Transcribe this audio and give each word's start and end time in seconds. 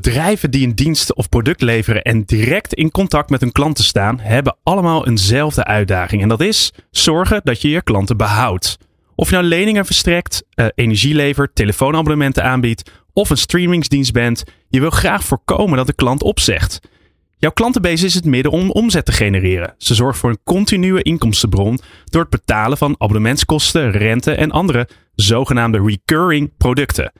Bedrijven 0.00 0.50
die 0.50 0.66
een 0.66 0.74
dienst 0.74 1.14
of 1.14 1.28
product 1.28 1.60
leveren 1.60 2.02
en 2.02 2.24
direct 2.24 2.74
in 2.74 2.90
contact 2.90 3.30
met 3.30 3.40
hun 3.40 3.52
klanten 3.52 3.84
staan, 3.84 4.18
hebben 4.20 4.56
allemaal 4.62 5.06
eenzelfde 5.06 5.64
uitdaging. 5.64 6.22
En 6.22 6.28
dat 6.28 6.40
is 6.40 6.72
zorgen 6.90 7.40
dat 7.44 7.62
je 7.62 7.68
je 7.68 7.82
klanten 7.82 8.16
behoudt. 8.16 8.78
Of 9.14 9.28
je 9.28 9.34
nou 9.34 9.46
leningen 9.46 9.86
verstrekt, 9.86 10.44
uh, 10.54 10.66
energie 10.74 11.14
levert, 11.14 11.54
telefoonabonnementen 11.54 12.44
aanbiedt 12.44 12.90
of 13.12 13.30
een 13.30 13.36
streamingsdienst 13.36 14.12
bent, 14.12 14.44
je 14.68 14.80
wil 14.80 14.90
graag 14.90 15.24
voorkomen 15.24 15.76
dat 15.76 15.86
de 15.86 15.92
klant 15.94 16.22
opzegt. 16.22 16.80
Jouw 17.36 17.52
klantenbase 17.52 18.06
is 18.06 18.14
het 18.14 18.24
midden 18.24 18.52
om 18.52 18.70
omzet 18.70 19.04
te 19.04 19.12
genereren. 19.12 19.74
Ze 19.78 19.94
zorgt 19.94 20.18
voor 20.18 20.30
een 20.30 20.42
continue 20.44 21.02
inkomstenbron 21.02 21.78
door 22.04 22.22
het 22.22 22.30
betalen 22.30 22.78
van 22.78 22.94
abonnementskosten, 22.98 23.90
rente 23.90 24.32
en 24.32 24.50
andere 24.50 24.88
zogenaamde 25.14 25.80
recurring 25.82 26.50
producten. 26.56 27.12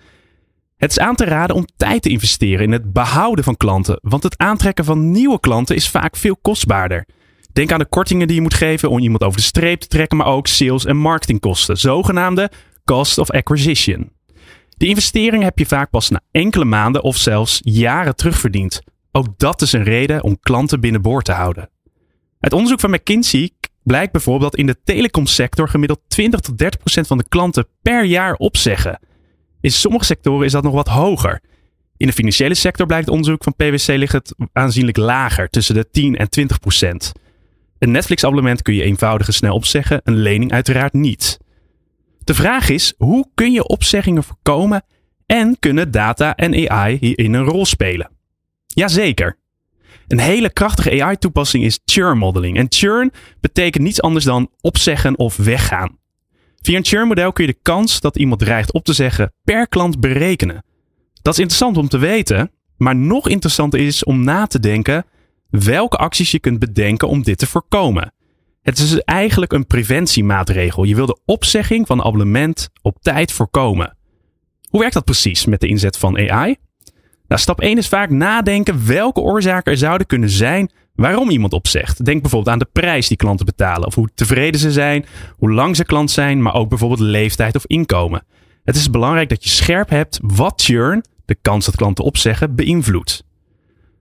Het 0.78 0.90
is 0.90 0.98
aan 0.98 1.14
te 1.14 1.24
raden 1.24 1.56
om 1.56 1.66
tijd 1.76 2.02
te 2.02 2.08
investeren 2.08 2.64
in 2.64 2.72
het 2.72 2.92
behouden 2.92 3.44
van 3.44 3.56
klanten, 3.56 3.98
want 4.02 4.22
het 4.22 4.38
aantrekken 4.38 4.84
van 4.84 5.10
nieuwe 5.10 5.40
klanten 5.40 5.76
is 5.76 5.88
vaak 5.88 6.16
veel 6.16 6.36
kostbaarder. 6.36 7.06
Denk 7.52 7.72
aan 7.72 7.78
de 7.78 7.86
kortingen 7.86 8.26
die 8.26 8.36
je 8.36 8.42
moet 8.42 8.54
geven 8.54 8.90
om 8.90 8.98
iemand 8.98 9.22
over 9.22 9.38
de 9.38 9.44
streep 9.44 9.80
te 9.80 9.86
trekken, 9.86 10.16
maar 10.16 10.26
ook 10.26 10.46
sales- 10.46 10.84
en 10.84 10.96
marketingkosten, 10.96 11.76
zogenaamde 11.76 12.50
cost 12.84 13.18
of 13.18 13.30
acquisition. 13.30 14.12
De 14.76 14.86
investering 14.86 15.42
heb 15.42 15.58
je 15.58 15.66
vaak 15.66 15.90
pas 15.90 16.08
na 16.08 16.20
enkele 16.30 16.64
maanden 16.64 17.02
of 17.02 17.16
zelfs 17.16 17.60
jaren 17.62 18.16
terugverdiend. 18.16 18.80
Ook 19.12 19.26
dat 19.36 19.62
is 19.62 19.72
een 19.72 19.84
reden 19.84 20.22
om 20.22 20.40
klanten 20.40 20.80
binnenboord 20.80 21.24
te 21.24 21.32
houden. 21.32 21.70
Uit 22.40 22.52
onderzoek 22.52 22.80
van 22.80 22.90
McKinsey 22.90 23.50
blijkt 23.82 24.12
bijvoorbeeld 24.12 24.50
dat 24.50 24.60
in 24.60 24.66
de 24.66 24.80
telecomsector 24.84 25.68
gemiddeld 25.68 26.00
20 26.08 26.40
tot 26.40 26.58
30 26.58 26.80
procent 26.80 27.06
van 27.06 27.18
de 27.18 27.28
klanten 27.28 27.66
per 27.82 28.04
jaar 28.04 28.34
opzeggen. 28.34 28.98
In 29.60 29.70
sommige 29.70 30.04
sectoren 30.04 30.46
is 30.46 30.52
dat 30.52 30.62
nog 30.62 30.72
wat 30.72 30.88
hoger. 30.88 31.40
In 31.96 32.06
de 32.06 32.12
financiële 32.12 32.54
sector 32.54 32.86
blijkt 32.86 33.08
onderzoek 33.08 33.44
van 33.44 33.54
PwC 33.54 33.86
ligt 33.86 34.12
het 34.12 34.34
aanzienlijk 34.52 34.96
lager, 34.96 35.48
tussen 35.48 35.74
de 35.74 35.90
10 35.90 36.16
en 36.16 36.30
20 36.30 36.58
procent. 36.58 37.12
Een 37.78 37.90
Netflix-abonnement 37.90 38.62
kun 38.62 38.74
je 38.74 38.82
eenvoudig 38.82 39.26
en 39.26 39.32
snel 39.32 39.54
opzeggen, 39.54 40.00
een 40.04 40.16
lening 40.16 40.52
uiteraard 40.52 40.92
niet. 40.92 41.38
De 42.18 42.34
vraag 42.34 42.68
is, 42.68 42.94
hoe 42.96 43.30
kun 43.34 43.52
je 43.52 43.66
opzeggingen 43.66 44.22
voorkomen 44.22 44.84
en 45.26 45.56
kunnen 45.58 45.90
data 45.90 46.34
en 46.34 46.70
AI 46.70 46.96
hierin 47.00 47.34
een 47.34 47.44
rol 47.44 47.66
spelen? 47.66 48.10
Jazeker. 48.66 49.38
Een 50.08 50.18
hele 50.18 50.52
krachtige 50.52 51.02
AI-toepassing 51.02 51.64
is 51.64 51.80
churn 51.84 52.18
modeling. 52.18 52.56
En 52.56 52.66
churn 52.68 53.12
betekent 53.40 53.84
niets 53.84 54.02
anders 54.02 54.24
dan 54.24 54.50
opzeggen 54.60 55.18
of 55.18 55.36
weggaan. 55.36 55.98
Via 56.68 56.76
een 56.76 56.84
churn 56.84 57.08
model 57.08 57.32
kun 57.32 57.46
je 57.46 57.52
de 57.52 57.58
kans 57.62 58.00
dat 58.00 58.16
iemand 58.16 58.40
dreigt 58.40 58.72
op 58.72 58.84
te 58.84 58.92
zeggen 58.92 59.32
per 59.44 59.68
klant 59.68 60.00
berekenen. 60.00 60.64
Dat 61.22 61.32
is 61.32 61.38
interessant 61.38 61.76
om 61.76 61.88
te 61.88 61.98
weten, 61.98 62.50
maar 62.76 62.96
nog 62.96 63.28
interessanter 63.28 63.80
is 63.80 64.04
om 64.04 64.24
na 64.24 64.46
te 64.46 64.60
denken 64.60 65.04
welke 65.50 65.96
acties 65.96 66.30
je 66.30 66.38
kunt 66.38 66.58
bedenken 66.58 67.08
om 67.08 67.22
dit 67.22 67.38
te 67.38 67.46
voorkomen. 67.46 68.14
Het 68.62 68.78
is 68.78 68.90
dus 68.90 69.00
eigenlijk 69.04 69.52
een 69.52 69.66
preventiemaatregel. 69.66 70.84
Je 70.84 70.94
wil 70.94 71.06
de 71.06 71.20
opzegging 71.24 71.86
van 71.86 72.02
abonnement 72.04 72.68
op 72.82 72.96
tijd 73.00 73.32
voorkomen. 73.32 73.96
Hoe 74.68 74.80
werkt 74.80 74.94
dat 74.94 75.04
precies 75.04 75.44
met 75.44 75.60
de 75.60 75.68
inzet 75.68 75.96
van 75.96 76.30
AI? 76.30 76.56
Nou, 77.28 77.40
stap 77.40 77.60
1 77.60 77.78
is 77.78 77.88
vaak 77.88 78.10
nadenken 78.10 78.86
welke 78.86 79.20
oorzaken 79.20 79.72
er 79.72 79.78
zouden 79.78 80.06
kunnen 80.06 80.30
zijn 80.30 80.70
waarom 80.94 81.30
iemand 81.30 81.52
opzegt. 81.52 82.04
Denk 82.04 82.20
bijvoorbeeld 82.20 82.52
aan 82.52 82.58
de 82.58 82.68
prijs 82.72 83.08
die 83.08 83.16
klanten 83.16 83.46
betalen, 83.46 83.86
of 83.86 83.94
hoe 83.94 84.08
tevreden 84.14 84.60
ze 84.60 84.72
zijn, 84.72 85.06
hoe 85.36 85.52
lang 85.52 85.76
ze 85.76 85.84
klant 85.84 86.10
zijn, 86.10 86.42
maar 86.42 86.54
ook 86.54 86.68
bijvoorbeeld 86.68 87.00
leeftijd 87.00 87.56
of 87.56 87.66
inkomen. 87.66 88.24
Het 88.64 88.76
is 88.76 88.90
belangrijk 88.90 89.28
dat 89.28 89.44
je 89.44 89.50
scherp 89.50 89.90
hebt 89.90 90.18
wat 90.22 90.62
churn, 90.62 91.04
de 91.24 91.36
kans 91.42 91.64
dat 91.64 91.76
klanten 91.76 92.04
opzeggen, 92.04 92.54
beïnvloedt. 92.54 93.24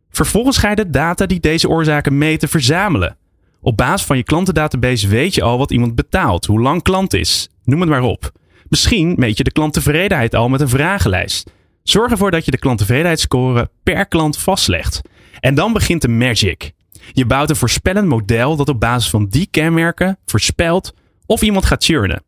Vervolgens 0.09 0.57
ga 0.57 0.69
je 0.69 0.75
de 0.75 0.89
data 0.89 1.25
die 1.25 1.39
deze 1.39 1.69
oorzaken 1.69 2.17
meten 2.17 2.49
verzamelen. 2.49 3.17
Op 3.61 3.77
basis 3.77 4.07
van 4.07 4.17
je 4.17 4.23
klantendatabase 4.23 5.07
weet 5.07 5.35
je 5.35 5.41
al 5.41 5.57
wat 5.57 5.71
iemand 5.71 5.95
betaalt, 5.95 6.45
hoe 6.45 6.61
lang 6.61 6.81
klant 6.81 7.13
is, 7.13 7.49
noem 7.63 7.79
het 7.79 7.89
maar 7.89 8.01
op. 8.01 8.31
Misschien 8.69 9.13
meet 9.17 9.37
je 9.37 9.43
de 9.43 9.51
klanttevredenheid 9.51 10.35
al 10.35 10.49
met 10.49 10.61
een 10.61 10.69
vragenlijst. 10.69 11.55
Zorg 11.89 12.11
ervoor 12.11 12.31
dat 12.31 12.45
je 12.45 12.51
de 12.51 12.57
klanttevredenheidsscore 12.57 13.69
per 13.83 14.07
klant 14.07 14.37
vastlegt. 14.37 15.01
En 15.39 15.55
dan 15.55 15.73
begint 15.73 16.01
de 16.01 16.07
magic. 16.07 16.71
Je 17.11 17.25
bouwt 17.25 17.49
een 17.49 17.55
voorspellend 17.55 18.07
model 18.07 18.55
dat 18.55 18.69
op 18.69 18.79
basis 18.79 19.09
van 19.09 19.27
die 19.27 19.47
kenmerken 19.51 20.17
voorspelt 20.25 20.93
of 21.25 21.41
iemand 21.41 21.65
gaat 21.65 21.83
churnen. 21.83 22.23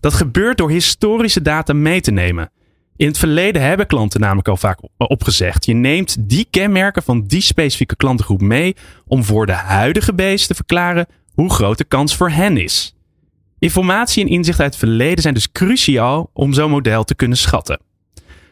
Dat 0.00 0.14
gebeurt 0.14 0.58
door 0.58 0.70
historische 0.70 1.42
data 1.42 1.72
mee 1.72 2.00
te 2.00 2.10
nemen. 2.10 2.50
In 2.96 3.06
het 3.06 3.18
verleden 3.18 3.62
hebben 3.62 3.86
klanten 3.86 4.20
namelijk 4.20 4.48
al 4.48 4.56
vaak 4.56 4.78
opgezegd. 4.96 5.64
Je 5.64 5.74
neemt 5.74 6.16
die 6.28 6.46
kenmerken 6.50 7.02
van 7.02 7.26
die 7.26 7.40
specifieke 7.40 7.96
klantengroep 7.96 8.40
mee 8.40 8.76
om 9.06 9.24
voor 9.24 9.46
de 9.46 9.52
huidige 9.52 10.12
base 10.12 10.46
te 10.46 10.54
verklaren 10.54 11.06
hoe 11.34 11.50
groot 11.50 11.78
de 11.78 11.84
kans 11.84 12.16
voor 12.16 12.30
hen 12.30 12.56
is. 12.56 12.94
Informatie 13.58 14.24
en 14.24 14.30
inzicht 14.30 14.60
uit 14.60 14.70
het 14.70 14.78
verleden 14.78 15.22
zijn 15.22 15.34
dus 15.34 15.52
cruciaal 15.52 16.30
om 16.32 16.52
zo'n 16.52 16.70
model 16.70 17.04
te 17.04 17.14
kunnen 17.14 17.38
schatten. 17.38 17.84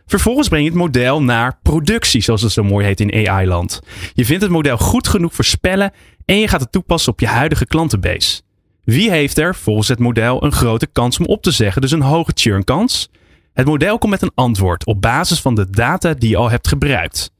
Vervolgens 0.07 0.49
breng 0.49 0.65
je 0.65 0.71
het 0.71 0.79
model 0.79 1.23
naar 1.23 1.59
productie, 1.63 2.21
zoals 2.21 2.43
het 2.43 2.53
zo 2.53 2.63
mooi 2.63 2.87
heet 2.87 3.01
in 3.01 3.29
AI-land. 3.29 3.81
Je 4.13 4.25
vindt 4.25 4.43
het 4.43 4.51
model 4.51 4.79
goed 4.79 5.09
genoeg 5.09 5.35
voorspellen 5.35 5.93
en 6.25 6.39
je 6.39 6.49
gaat 6.49 6.61
het 6.61 6.73
toepassen 6.73 7.13
op 7.13 7.21
je 7.21 7.27
huidige 7.27 7.67
klantenbase. 7.67 8.43
Wie 8.85 9.11
heeft 9.11 9.39
er 9.39 9.55
volgens 9.55 9.89
het 9.89 9.99
model 9.99 10.45
een 10.45 10.53
grote 10.53 10.87
kans 10.87 11.19
om 11.19 11.27
op 11.27 11.43
te 11.43 11.51
zeggen, 11.51 11.83
dus 11.83 11.91
een 11.91 12.01
hoge 12.01 12.33
churn 12.35 12.65
kans? 12.65 13.11
Het 13.53 13.67
model 13.67 13.99
komt 13.99 14.13
met 14.13 14.23
een 14.23 14.33
antwoord 14.35 14.87
op 14.87 15.01
basis 15.01 15.41
van 15.41 15.55
de 15.55 15.71
data 15.71 16.15
die 16.15 16.29
je 16.29 16.37
al 16.37 16.51
hebt 16.51 16.69
gebruikt. 16.69 17.33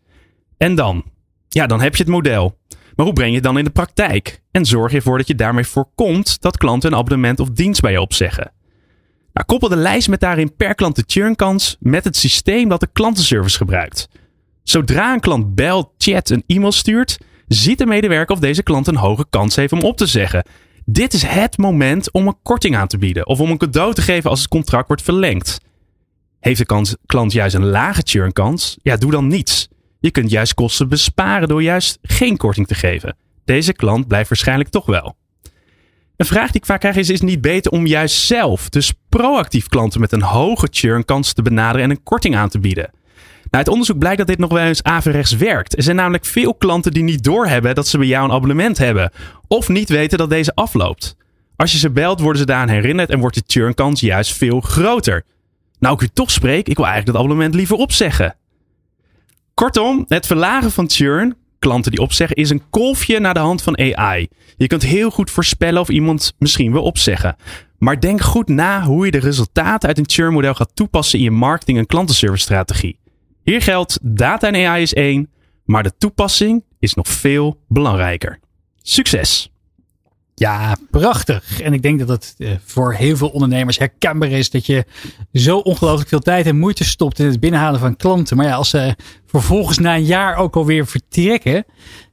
En 0.57 0.75
dan? 0.75 1.05
Ja, 1.49 1.67
dan 1.67 1.81
heb 1.81 1.97
je 1.97 2.03
het 2.03 2.13
model. 2.13 2.59
Maar 2.97 3.07
hoe 3.07 3.15
breng 3.15 3.29
je 3.29 3.35
het 3.35 3.45
dan 3.45 3.59
in 3.59 3.65
de 3.65 3.71
praktijk? 3.71 4.43
En 4.51 4.65
zorg 4.65 4.91
je 4.91 4.97
ervoor 4.97 5.19
dat 5.19 5.29
je 5.29 5.35
daarmee 5.35 5.67
voorkomt 5.67 6.41
dat 6.41 6.57
klanten 6.57 6.93
een 6.93 6.99
abonnement 6.99 7.41
of 7.41 7.51
dienst 7.51 7.81
bij 7.81 7.93
je 7.93 8.01
opzeggen. 8.01 8.53
Nou, 9.35 9.47
koppel 9.47 9.69
de 9.69 9.77
lijst 9.77 10.09
met 10.09 10.21
daarin 10.21 10.57
per 10.57 10.75
klant 10.75 10.97
de 10.97 11.05
churnkans 11.07 11.77
met 11.81 12.05
het 12.05 12.17
systeem 12.17 12.69
dat 12.69 12.81
de 12.81 12.89
klantenservice 12.93 13.57
gebruikt. 13.57 14.09
Zodra 14.63 15.13
een 15.13 15.21
klant 15.21 15.55
belt, 15.55 15.91
chat, 15.99 16.31
een 16.31 16.45
e-mail 16.47 16.73
stuurt, 16.73 17.19
ziet 17.49 17.79
de 17.79 17.87
medewerker 17.87 18.35
of 18.35 18.41
deze 18.41 18.63
klant 18.63 18.87
een 18.87 18.97
hoge 18.97 19.27
kans 19.31 19.57
heeft 19.57 19.73
om 19.73 19.81
op 19.81 19.97
te 19.97 20.07
zeggen. 20.07 20.47
Dit 20.85 21.13
is 21.13 21.23
het 21.23 21.59
moment 21.59 22.13
om 22.13 22.27
een 22.27 22.39
korting 22.43 22.77
aan 22.77 22.87
te 22.87 22.99
bieden 22.99 23.27
of 23.27 23.41
om 23.41 23.51
een 23.51 23.59
cadeau 23.59 23.95
te 23.95 24.03
geven 24.03 24.31
als 24.31 24.41
het 24.41 24.49
contract 24.49 24.87
wordt 24.87 25.03
verlengd. 25.03 25.61
Heeft 26.41 26.69
de 26.69 26.97
klant 27.07 27.33
juist 27.33 27.55
een 27.55 27.67
lage 27.67 28.03
churnkans? 28.05 28.77
Ja, 28.83 28.97
doe 28.97 29.11
dan 29.11 29.27
niets. 29.27 29.69
Je 30.01 30.11
kunt 30.11 30.31
juist 30.31 30.55
kosten 30.55 30.89
besparen 30.89 31.49
door 31.49 31.63
juist 31.63 31.99
geen 32.03 32.37
korting 32.37 32.67
te 32.67 32.75
geven. 32.75 33.17
Deze 33.45 33.73
klant 33.73 34.09
blijft 34.09 34.29
waarschijnlijk 34.29 34.71
toch 34.71 34.87
wel. 34.87 35.17
Een 36.17 36.27
vraag 36.27 36.51
die 36.51 36.61
ik 36.61 36.67
vaak 36.67 36.81
krijg 36.81 36.97
is: 36.97 37.09
is 37.09 37.19
het 37.19 37.29
niet 37.29 37.41
beter 37.41 37.73
om 37.73 37.87
juist 37.87 38.17
zelf, 38.17 38.69
dus 38.69 38.93
proactief 39.09 39.69
klanten 39.69 40.01
met 40.01 40.13
een 40.13 40.23
hoge 40.23 40.69
churn 40.71 41.05
kans 41.05 41.33
te 41.33 41.43
benaderen 41.43 41.83
en 41.83 41.91
een 41.91 42.03
korting 42.03 42.37
aan 42.37 42.49
te 42.49 42.59
bieden? 42.59 42.91
Nou, 43.51 43.67
uit 43.67 43.69
onderzoek 43.69 43.99
blijkt 43.99 44.19
dat 44.19 44.27
dit 44.27 44.39
nog 44.39 44.53
wel 44.53 44.65
eens 44.65 44.83
averechts 44.83 45.37
werkt. 45.37 45.77
Er 45.77 45.83
zijn 45.83 45.97
namelijk 45.97 46.25
veel 46.25 46.55
klanten 46.55 46.93
die 46.93 47.03
niet 47.03 47.25
doorhebben 47.25 47.75
dat 47.75 47.89
ze 47.89 47.99
bij 47.99 48.07
jou 48.07 48.25
een 48.25 48.35
abonnement 48.35 48.79
hebben, 48.79 49.11
of 49.49 49.69
niet 49.69 49.89
weten 49.89 50.19
dat 50.19 50.31
deze 50.31 50.55
afloopt. 50.55 51.17
Als 51.57 51.73
je 51.73 51.79
ze 51.79 51.91
belt, 51.91 52.21
worden 52.21 52.41
ze 52.41 52.47
daaraan 52.47 52.69
herinnerd 52.69 53.11
en 53.11 53.19
wordt 53.19 53.37
de 53.37 53.43
churnkans 53.47 54.01
juist 54.01 54.37
veel 54.37 54.61
groter. 54.61 55.25
Nou, 55.79 55.95
ik 55.95 56.01
u 56.01 56.09
toch 56.13 56.31
spreek, 56.31 56.69
ik 56.69 56.77
wil 56.77 56.87
eigenlijk 56.87 57.07
dat 57.07 57.25
abonnement 57.25 57.55
liever 57.55 57.77
opzeggen. 57.77 58.37
Kortom, 59.55 60.05
het 60.09 60.27
verlagen 60.27 60.71
van 60.71 60.91
churn 60.91 61.37
klanten 61.65 61.91
die 61.91 62.01
opzeggen, 62.01 62.37
is 62.37 62.51
een 62.51 62.63
kolfje 62.71 63.21
naar 63.21 63.35
de 63.35 63.41
hand 63.41 63.63
van 63.63 63.79
AI. 63.79 64.29
Je 64.57 64.67
kunt 64.67 64.83
heel 64.83 65.11
goed 65.11 65.31
voorspellen 65.31 65.81
of 65.81 65.89
iemand 65.89 66.35
misschien 66.39 66.73
wil 66.73 66.83
opzeggen. 66.83 67.37
Maar 67.79 68.01
denk 68.01 68.21
goed 68.21 68.49
na 68.49 68.83
hoe 68.83 69.05
je 69.05 69.11
de 69.11 69.19
resultaten 69.19 69.89
uit 69.89 69.99
een 69.99 70.09
churn 70.09 70.33
model 70.33 70.55
gaat 70.55 70.71
toepassen 70.75 71.19
in 71.19 71.25
je 71.25 71.31
marketing- 71.31 71.79
en 71.79 71.87
klantenservice 71.87 72.43
strategie. 72.43 72.99
Hier 73.43 73.63
geldt 73.63 73.99
data 74.03 74.53
en 74.53 74.67
AI 74.67 74.83
is 74.83 74.95
één, 74.95 75.31
maar 75.65 75.83
de 75.83 75.93
toepassing 75.99 76.65
is 76.79 76.95
nog 76.95 77.09
veel 77.09 77.61
belangrijker. 77.69 78.39
Succes! 78.83 79.54
Ja, 80.35 80.77
prachtig. 80.91 81.61
En 81.61 81.73
ik 81.73 81.83
denk 81.83 81.99
dat 81.99 82.09
het 82.09 82.35
eh, 82.39 82.51
voor 82.65 82.95
heel 82.95 83.17
veel 83.17 83.29
ondernemers 83.29 83.79
herkenbaar 83.79 84.31
is 84.31 84.51
dat 84.51 84.67
je 84.67 84.85
zo 85.33 85.59
ongelooflijk 85.59 86.09
veel 86.09 86.21
tijd 86.21 86.47
en 86.47 86.59
moeite 86.59 86.85
stopt 86.85 87.19
in 87.19 87.27
het 87.27 87.41
binnenhalen 87.41 87.81
van 87.81 87.97
klanten. 87.97 88.37
Maar 88.37 88.47
ja, 88.47 88.55
als 88.55 88.71
ze 88.71 88.97
vervolgens 89.27 89.79
na 89.79 89.95
een 89.95 90.05
jaar 90.05 90.37
ook 90.37 90.57
alweer 90.57 90.87
vertrekken, 90.87 91.65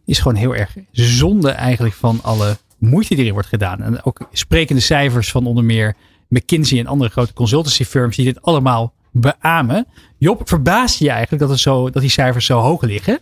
is 0.05 0.19
gewoon 0.19 0.37
heel 0.37 0.55
erg 0.55 0.75
zonde 0.91 1.51
eigenlijk 1.51 1.95
van 1.95 2.19
alle 2.21 2.57
moeite 2.77 3.09
die 3.09 3.17
erin 3.17 3.33
wordt 3.33 3.47
gedaan. 3.47 3.81
En 3.81 4.03
ook 4.03 4.27
sprekende 4.31 4.81
cijfers 4.81 5.31
van 5.31 5.45
onder 5.45 5.63
meer 5.63 5.95
McKinsey 6.27 6.79
en 6.79 6.87
andere 6.87 7.11
grote 7.11 7.33
consultancy 7.33 7.83
firms 7.83 8.15
die 8.15 8.25
dit 8.25 8.41
allemaal 8.41 8.93
beamen. 9.11 9.87
Job, 10.17 10.41
verbaast 10.47 10.99
je 10.99 11.09
eigenlijk 11.09 11.41
dat, 11.41 11.51
het 11.51 11.59
zo, 11.59 11.89
dat 11.89 12.01
die 12.01 12.11
cijfers 12.11 12.45
zo 12.45 12.59
hoog 12.59 12.81
liggen? 12.81 13.19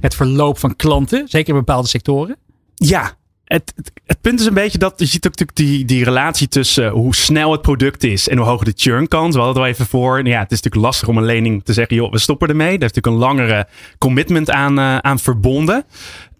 Het 0.00 0.14
verloop 0.14 0.58
van 0.58 0.76
klanten, 0.76 1.28
zeker 1.28 1.48
in 1.48 1.58
bepaalde 1.58 1.88
sectoren? 1.88 2.36
Ja, 2.74 3.16
het, 3.48 3.74
het, 4.06 4.20
punt 4.20 4.40
is 4.40 4.46
een 4.46 4.54
beetje 4.54 4.78
dat 4.78 4.94
je 4.96 5.06
ziet 5.06 5.26
ook 5.26 5.36
natuurlijk 5.38 5.58
die, 5.58 5.84
die 5.84 6.04
relatie 6.04 6.48
tussen 6.48 6.84
eh, 6.84 6.92
hoe 6.92 7.14
snel 7.14 7.52
het 7.52 7.62
product 7.62 8.04
is 8.04 8.28
en 8.28 8.38
hoe 8.38 8.46
hoog 8.46 8.64
de 8.64 8.72
churn 8.76 9.08
kan. 9.08 9.32
We 9.32 9.36
hadden 9.36 9.48
het 9.48 9.56
al 9.62 9.66
even 9.66 9.86
voor. 9.86 10.26
Ja, 10.26 10.38
het 10.38 10.52
is 10.52 10.56
natuurlijk 10.56 10.84
lastig 10.84 11.08
om 11.08 11.16
een 11.16 11.24
lening 11.24 11.64
te 11.64 11.72
zeggen, 11.72 11.96
joh, 11.96 12.12
we 12.12 12.18
stoppen 12.18 12.48
ermee. 12.48 12.78
Daar 12.78 12.88
is 12.88 12.94
natuurlijk 12.94 13.06
een 13.06 13.28
langere 13.28 13.66
commitment 13.98 14.50
aan, 14.50 14.78
uh, 14.78 14.98
aan 14.98 15.18
verbonden. 15.18 15.84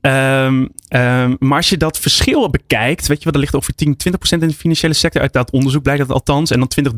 Um, 0.01 0.69
um, 0.89 1.37
maar 1.39 1.57
als 1.57 1.69
je 1.69 1.77
dat 1.77 1.99
verschil 1.99 2.51
bekijkt, 2.51 3.07
weet 3.07 3.19
je 3.19 3.25
wat, 3.25 3.35
er 3.35 3.41
ligt 3.41 3.57
over 3.57 3.75
10, 3.75 3.97
20% 4.09 4.11
in 4.29 4.49
de 4.49 4.55
financiële 4.55 4.95
sector. 4.95 5.23
Uit 5.23 5.33
dat 5.33 5.51
onderzoek 5.51 5.83
blijkt 5.83 6.07
dat 6.07 6.13
althans. 6.13 6.51
En 6.51 6.59
dan 6.59 6.69
20, 6.69 6.93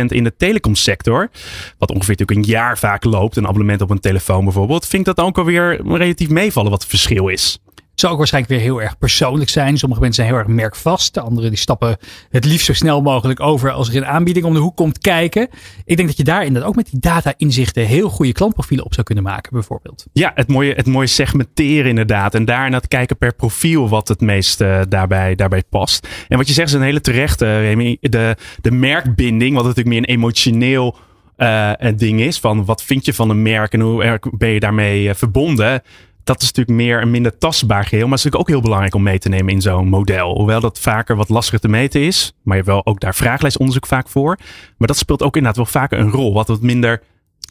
30% 0.00 0.04
in 0.06 0.24
de 0.24 0.36
telecomsector. 0.36 1.30
Wat 1.78 1.90
ongeveer 1.90 2.16
natuurlijk 2.18 2.46
een 2.46 2.52
jaar 2.52 2.78
vaak 2.78 3.04
loopt. 3.04 3.36
Een 3.36 3.46
abonnement 3.46 3.80
op 3.80 3.90
een 3.90 4.00
telefoon 4.00 4.44
bijvoorbeeld. 4.44 4.86
Vind 4.86 5.08
ik 5.08 5.14
dat 5.14 5.26
ook 5.26 5.38
alweer 5.38 5.80
relatief 5.86 6.28
meevallen 6.28 6.70
wat 6.70 6.80
het 6.80 6.90
verschil 6.90 7.28
is. 7.28 7.58
Het 7.92 8.00
zou 8.00 8.12
ook 8.12 8.18
waarschijnlijk 8.18 8.54
weer 8.54 8.62
heel 8.62 8.82
erg 8.82 8.98
persoonlijk 8.98 9.50
zijn. 9.50 9.78
Sommige 9.78 10.00
mensen 10.00 10.24
zijn 10.24 10.34
heel 10.34 10.44
erg 10.44 10.54
merkvast. 10.54 11.14
De 11.14 11.20
anderen 11.20 11.50
die 11.50 11.58
stappen 11.58 11.96
het 12.30 12.44
liefst 12.44 12.66
zo 12.66 12.72
snel 12.72 13.02
mogelijk 13.02 13.40
over 13.40 13.70
als 13.70 13.88
er 13.88 13.96
een 13.96 14.06
aanbieding 14.06 14.44
om 14.46 14.54
de 14.54 14.60
hoek 14.60 14.76
komt 14.76 14.98
kijken. 14.98 15.48
Ik 15.84 15.96
denk 15.96 16.08
dat 16.08 16.16
je 16.16 16.24
daar 16.24 16.44
inderdaad 16.44 16.68
ook 16.68 16.76
met 16.76 16.90
die 16.90 17.00
data 17.00 17.34
inzichten 17.36 17.86
heel 17.86 18.08
goede 18.08 18.32
klantprofielen 18.32 18.84
op 18.84 18.94
zou 18.94 19.06
kunnen 19.06 19.24
maken 19.24 19.52
bijvoorbeeld. 19.52 20.06
Ja, 20.12 20.32
het 20.34 20.48
mooie, 20.48 20.74
het 20.74 20.86
mooie 20.86 21.06
segmenteren 21.06 21.88
inderdaad. 21.88 22.34
En 22.34 22.44
daarna 22.44 22.76
het 22.76 22.88
kijken 22.88 23.16
per 23.16 23.34
profiel 23.34 23.88
wat 23.88 24.08
het 24.08 24.20
meest 24.20 24.60
uh, 24.60 24.80
daarbij, 24.88 25.34
daarbij 25.34 25.62
past. 25.68 26.08
En 26.28 26.36
wat 26.36 26.48
je 26.48 26.54
zegt 26.54 26.68
is 26.68 26.74
een 26.74 26.82
hele 26.82 27.00
terechte, 27.00 27.60
Remy. 27.60 27.96
De, 28.00 28.36
de 28.60 28.70
merkbinding, 28.70 29.54
wat 29.54 29.64
natuurlijk 29.64 29.88
meer 29.88 30.08
een 30.08 30.14
emotioneel 30.14 30.96
uh, 31.36 31.72
ding 31.96 32.20
is. 32.20 32.38
Van 32.38 32.64
wat 32.64 32.82
vind 32.82 33.04
je 33.04 33.14
van 33.14 33.30
een 33.30 33.42
merk 33.42 33.72
en 33.72 33.80
hoe 33.80 34.20
ben 34.38 34.48
je 34.48 34.60
daarmee 34.60 35.14
verbonden 35.14 35.82
dat 36.24 36.42
is 36.42 36.52
natuurlijk 36.52 36.76
meer 36.76 37.02
een 37.02 37.10
minder 37.10 37.38
tastbaar 37.38 37.84
geheel. 37.84 38.08
Maar 38.08 38.16
het 38.16 38.18
is 38.18 38.24
natuurlijk 38.24 38.42
ook 38.42 38.54
heel 38.54 38.64
belangrijk 38.64 38.94
om 38.94 39.02
mee 39.02 39.18
te 39.18 39.28
nemen 39.28 39.52
in 39.52 39.60
zo'n 39.60 39.88
model. 39.88 40.36
Hoewel 40.36 40.60
dat 40.60 40.78
vaker 40.78 41.16
wat 41.16 41.28
lastiger 41.28 41.60
te 41.60 41.68
meten 41.68 42.00
is. 42.00 42.32
Maar 42.42 42.56
je 42.56 42.62
hebt 42.62 42.74
wel 42.74 42.86
ook 42.86 43.00
daar 43.00 43.14
vraaglijstonderzoek 43.14 43.86
vaak 43.86 44.08
voor. 44.08 44.38
Maar 44.76 44.88
dat 44.88 44.96
speelt 44.96 45.22
ook 45.22 45.36
inderdaad 45.36 45.56
wel 45.56 45.82
vaker 45.82 45.98
een 45.98 46.10
rol. 46.10 46.32
Wat 46.32 46.48
wat 46.48 46.60
minder 46.60 47.02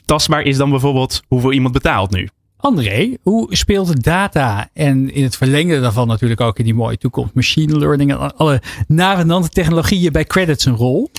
tastbaar 0.05 0.41
is 0.41 0.57
dan 0.57 0.69
bijvoorbeeld 0.69 1.21
hoeveel 1.27 1.51
iemand 1.51 1.73
betaalt 1.73 2.11
nu. 2.11 2.29
André, 2.57 3.17
hoe 3.21 3.55
speelt 3.55 4.03
data 4.03 4.69
en 4.73 5.13
in 5.13 5.23
het 5.23 5.37
verlengde 5.37 5.81
daarvan 5.81 6.07
natuurlijk 6.07 6.41
ook 6.41 6.59
in 6.59 6.65
die 6.65 6.73
mooie 6.73 6.97
toekomst 6.97 7.33
machine 7.33 7.77
learning 7.77 8.11
en 8.11 8.35
alle 8.35 8.61
navenante 8.87 9.49
technologieën 9.49 10.11
bij 10.11 10.25
credits 10.25 10.65
een 10.65 10.75
rol? 10.75 11.11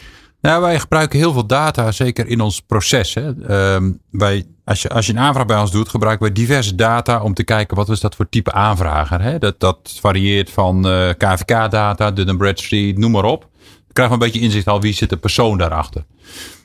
Nou, 0.43 0.63
wij 0.63 0.79
gebruiken 0.79 1.19
heel 1.19 1.33
veel 1.33 1.47
data, 1.47 1.93
zeker 1.93 2.27
in 2.27 2.41
ons 2.41 2.61
proces. 2.61 3.15
Hè. 3.15 3.27
Um, 3.75 4.01
wij, 4.11 4.47
als, 4.65 4.83
je, 4.83 4.89
als 4.89 5.07
je 5.07 5.13
een 5.13 5.19
aanvraag 5.19 5.47
bij 5.47 5.59
ons 5.59 5.71
doet, 5.71 5.89
gebruiken 5.89 6.27
wij 6.27 6.35
diverse 6.35 6.75
data 6.75 7.23
om 7.23 7.35
te 7.35 7.45
kijken 7.45 7.77
wat 7.77 7.89
is 7.89 8.01
dat 8.01 8.15
voor 8.15 8.29
type 8.29 8.53
aanvrager. 8.53 9.23
Hè. 9.23 9.39
Dat, 9.39 9.61
dat 9.61 9.97
varieert 10.01 10.51
van 10.51 10.87
uh, 10.87 11.11
eh, 11.11 11.17
KVK-data, 11.17 12.11
Dun 12.11 12.37
Bradstreet, 12.37 12.99
noem 12.99 13.11
maar 13.11 13.25
op. 13.25 13.41
Dan 13.41 13.93
krijgen 13.93 14.19
we 14.19 14.25
een 14.25 14.31
beetje 14.31 14.47
inzicht 14.47 14.67
al 14.67 14.81
wie 14.81 14.93
zit 14.93 15.11
de 15.11 15.17
persoon 15.17 15.59
daarachter. 15.59 16.05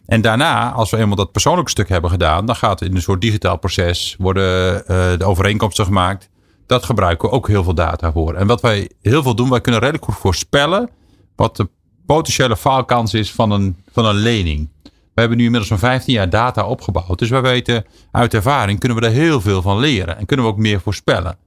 En 0.06 0.22
daarna, 0.22 0.72
als 0.72 0.90
we 0.90 0.98
eenmaal 0.98 1.16
dat 1.16 1.32
persoonlijke 1.32 1.72
stuk 1.72 1.90
hebben 1.90 2.10
gedaan, 2.10 2.46
dan 2.46 2.56
gaat 2.56 2.82
in 2.82 2.96
een 2.96 3.02
soort 3.02 3.22
digitaal 3.22 3.58
proces 3.58 4.16
worden 4.20 4.74
uh, 4.76 5.18
de 5.18 5.26
overeenkomsten 5.26 5.86
gemaakt. 5.86 6.30
Dat 6.66 6.86
gebruiken 6.86 7.30
we 7.30 7.36
ook 7.36 7.48
heel 7.48 7.64
veel 7.64 7.74
data 7.74 8.12
voor. 8.12 8.34
En 8.34 8.48
wat 8.48 8.62
wij 8.62 8.92
heel 9.02 9.24
veel 9.24 9.36
doen, 9.36 9.50
wij 9.50 9.62
kunnen 9.62 9.82
redelijk 9.82 10.06
goed 10.06 10.16
voorspellen 10.16 10.90
wat 11.36 11.56
de 11.56 11.70
potentiële 12.08 12.58
faalkans 12.58 13.14
is 13.14 13.32
van 13.32 13.52
een, 13.52 13.76
van 13.92 14.06
een 14.06 14.16
lening. 14.16 14.70
We 14.84 15.24
hebben 15.24 15.38
nu 15.38 15.46
inmiddels 15.46 15.72
zo'n 15.72 15.90
15 15.90 16.14
jaar 16.14 16.30
data 16.30 16.68
opgebouwd. 16.68 17.20
Dus 17.20 17.30
we 17.30 17.40
weten 17.40 17.86
uit 18.12 18.34
ervaring 18.34 18.80
kunnen 18.80 18.98
we 18.98 19.06
er 19.06 19.12
heel 19.12 19.42
veel 19.42 19.62
van 19.62 19.80
leren. 19.80 20.18
En 20.18 20.26
kunnen 20.26 20.46
we 20.46 20.52
ook 20.52 20.58
meer 20.58 20.82
voorspellen. 20.82 21.38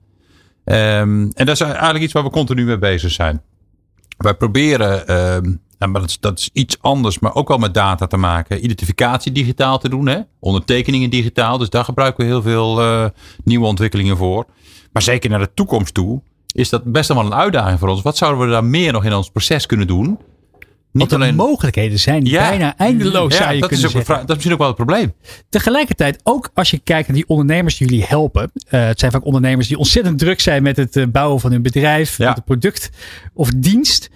Um, 0.64 1.30
en 1.34 1.46
dat 1.46 1.48
is 1.48 1.60
eigenlijk 1.60 2.04
iets 2.04 2.12
waar 2.12 2.22
we 2.22 2.30
continu 2.30 2.64
mee 2.64 2.78
bezig 2.78 3.10
zijn. 3.10 3.42
Wij 4.16 4.34
proberen, 4.34 5.16
um, 5.34 5.60
maar 5.78 6.02
dat 6.20 6.38
is, 6.38 6.50
iets 6.52 6.76
anders, 6.80 7.18
maar 7.18 7.34
ook 7.34 7.48
wel 7.48 7.58
met 7.58 7.74
data 7.74 8.06
te 8.06 8.16
maken. 8.16 8.64
Identificatie 8.64 9.32
digitaal 9.32 9.78
te 9.78 9.88
doen. 9.88 10.06
Hè? 10.06 10.20
Ondertekeningen 10.38 11.10
digitaal. 11.10 11.58
Dus 11.58 11.70
daar 11.70 11.84
gebruiken 11.84 12.24
we 12.24 12.30
heel 12.30 12.42
veel 12.42 12.80
uh, 12.82 13.06
nieuwe 13.44 13.66
ontwikkelingen 13.66 14.16
voor. 14.16 14.46
Maar 14.92 15.02
zeker 15.02 15.30
naar 15.30 15.38
de 15.38 15.54
toekomst 15.54 15.94
toe 15.94 16.22
is 16.54 16.68
dat 16.68 16.84
best 16.84 17.08
wel 17.08 17.24
een 17.24 17.34
uitdaging 17.34 17.78
voor 17.78 17.88
ons. 17.88 18.02
Wat 18.02 18.16
zouden 18.16 18.46
we 18.46 18.52
daar 18.52 18.64
meer 18.64 18.92
nog 18.92 19.04
in 19.04 19.14
ons 19.14 19.30
proces 19.30 19.66
kunnen 19.66 19.86
doen? 19.86 20.18
Niet 20.92 21.14
alleen... 21.14 21.30
de 21.30 21.36
mogelijkheden 21.36 21.98
zijn 21.98 22.22
bijna 22.22 22.76
eindeloos, 22.76 23.32
ja, 23.32 23.38
zou 23.42 23.54
je 23.54 23.60
dat 23.60 23.68
kunnen 23.68 23.86
is 23.86 23.96
ook 23.96 24.04
zeggen. 24.04 24.26
dat 24.26 24.28
is 24.28 24.34
misschien 24.34 24.52
ook 24.52 24.58
wel 24.58 24.66
het 24.66 24.76
probleem. 24.76 25.12
Tegelijkertijd, 25.48 26.20
ook 26.22 26.50
als 26.54 26.70
je 26.70 26.78
kijkt 26.78 27.08
naar 27.08 27.16
die 27.16 27.28
ondernemers 27.28 27.76
die 27.76 27.88
jullie 27.88 28.04
helpen. 28.04 28.50
Uh, 28.54 28.86
het 28.86 28.98
zijn 28.98 29.12
vaak 29.12 29.24
ondernemers 29.24 29.68
die 29.68 29.78
ontzettend 29.78 30.18
druk 30.18 30.40
zijn 30.40 30.62
met 30.62 30.76
het 30.76 30.96
uh, 30.96 31.06
bouwen 31.06 31.40
van 31.40 31.52
hun 31.52 31.62
bedrijf, 31.62 32.18
ja. 32.18 32.26
met 32.26 32.36
het 32.36 32.44
product 32.44 32.90
of 33.34 33.50
dienst. 33.56 34.10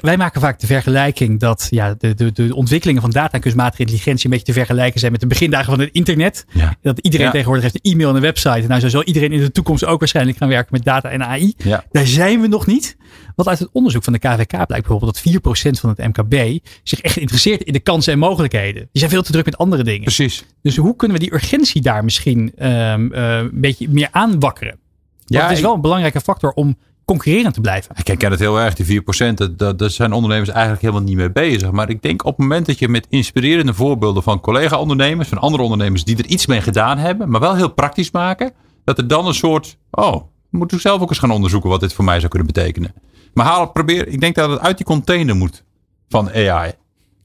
Wij 0.00 0.16
maken 0.16 0.40
vaak 0.40 0.60
de 0.60 0.66
vergelijking 0.66 1.40
dat 1.40 1.66
ja, 1.70 1.94
de, 1.98 2.14
de, 2.14 2.32
de 2.32 2.54
ontwikkelingen 2.54 3.02
van 3.02 3.10
data 3.10 3.32
en 3.32 3.40
kunstmatige 3.40 3.80
intelligentie 3.80 4.24
een 4.24 4.30
beetje 4.30 4.46
te 4.46 4.52
vergelijken 4.52 5.00
zijn 5.00 5.12
met 5.12 5.20
de 5.20 5.26
begindagen 5.26 5.70
van 5.70 5.80
het 5.80 5.88
internet. 5.92 6.44
Ja. 6.52 6.74
Dat 6.82 6.98
iedereen 6.98 7.26
Ja. 7.26 7.32
tegenwoordig 7.32 7.62
heeft 7.64 7.78
een 7.82 7.92
e-mail 7.92 8.08
en 8.08 8.14
een 8.14 8.20
website. 8.20 8.66
Nou, 8.66 8.80
zo 8.80 8.88
zal 8.88 9.02
iedereen 9.02 9.32
in 9.32 9.40
de 9.40 9.52
toekomst 9.52 9.84
ook 9.84 9.98
waarschijnlijk 9.98 10.36
gaan 10.38 10.48
werken 10.48 10.68
met 10.72 10.84
data 10.84 11.08
en 11.10 11.22
AI. 11.24 11.54
Ja. 11.56 11.84
Daar 11.90 12.06
zijn 12.06 12.40
we 12.40 12.46
nog 12.46 12.66
niet. 12.66 12.96
Want 13.36 13.48
uit 13.48 13.58
het 13.58 13.68
onderzoek 13.72 14.04
van 14.04 14.12
de 14.12 14.18
KVK 14.18 14.46
blijkt 14.66 14.86
bijvoorbeeld 14.86 15.20
dat 15.24 15.66
4% 15.76 15.80
van 15.80 15.94
het 15.96 15.98
MKB 15.98 16.58
zich 16.82 17.00
echt 17.00 17.16
interesseert 17.16 17.62
in 17.62 17.72
de 17.72 17.80
kansen 17.80 18.12
en 18.12 18.18
mogelijkheden. 18.18 18.82
Die 18.82 18.88
zijn 18.92 19.10
veel 19.10 19.22
te 19.22 19.32
druk 19.32 19.44
met 19.44 19.58
andere 19.58 19.84
dingen. 19.84 20.02
Precies. 20.02 20.44
Dus 20.62 20.76
hoe 20.76 20.96
kunnen 20.96 21.16
we 21.18 21.22
die 21.22 21.34
urgentie 21.34 21.80
daar 21.82 22.04
misschien 22.04 22.52
um, 22.58 23.12
uh, 23.14 23.36
een 23.38 23.50
beetje 23.52 23.88
meer 23.88 24.08
aanwakkeren? 24.10 24.70
Want 24.72 24.80
Ja, 25.26 25.42
het 25.48 25.56
is 25.56 25.62
wel 25.62 25.74
een 25.74 25.80
belangrijke 25.80 26.20
factor 26.20 26.52
om 26.52 26.76
concurrerend 27.12 27.54
te 27.54 27.60
blijven. 27.60 27.94
Ik 28.04 28.18
ken 28.18 28.30
het 28.30 28.40
heel 28.40 28.60
erg, 28.60 28.74
die 28.74 29.02
4%. 29.02 29.34
Dat, 29.34 29.58
dat, 29.58 29.78
daar 29.78 29.90
zijn 29.90 30.12
ondernemers 30.12 30.48
eigenlijk 30.48 30.80
helemaal 30.80 31.02
niet 31.02 31.16
mee 31.16 31.30
bezig. 31.32 31.70
Maar 31.70 31.88
ik 31.90 32.02
denk 32.02 32.24
op 32.24 32.30
het 32.30 32.38
moment 32.38 32.66
dat 32.66 32.78
je 32.78 32.88
met 32.88 33.06
inspirerende 33.08 33.74
voorbeelden 33.74 34.22
van 34.22 34.40
collega-ondernemers, 34.40 35.28
van 35.28 35.38
andere 35.38 35.62
ondernemers 35.62 36.04
die 36.04 36.16
er 36.16 36.26
iets 36.26 36.46
mee 36.46 36.60
gedaan 36.60 36.98
hebben, 36.98 37.28
maar 37.30 37.40
wel 37.40 37.54
heel 37.56 37.72
praktisch 37.72 38.10
maken, 38.10 38.52
dat 38.84 38.98
er 38.98 39.06
dan 39.08 39.26
een 39.26 39.34
soort, 39.34 39.78
oh, 39.90 40.22
moet 40.50 40.72
ik 40.72 40.80
zelf 40.80 41.00
ook 41.00 41.08
eens 41.08 41.18
gaan 41.18 41.30
onderzoeken 41.30 41.70
wat 41.70 41.80
dit 41.80 41.92
voor 41.92 42.04
mij 42.04 42.16
zou 42.18 42.28
kunnen 42.28 42.52
betekenen. 42.52 42.94
Maar 43.34 43.46
haal, 43.46 43.70
probeer, 43.70 44.08
ik 44.08 44.20
denk 44.20 44.34
dat 44.34 44.50
het 44.50 44.60
uit 44.60 44.76
die 44.76 44.86
container 44.86 45.36
moet 45.36 45.64
van 46.08 46.30
AI. 46.34 46.72